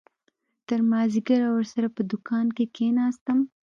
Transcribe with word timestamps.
تر 0.67 0.79
مازديگره 0.91 1.47
ورسره 1.51 1.87
په 1.95 2.01
دوکان 2.11 2.45
کښې 2.57 2.65
کښېناستم. 2.75 3.39